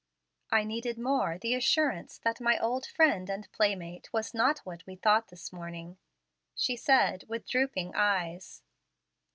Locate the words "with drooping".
7.27-7.93